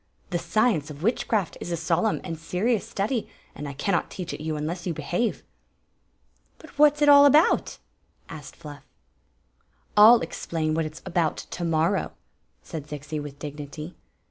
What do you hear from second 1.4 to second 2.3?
is a solemn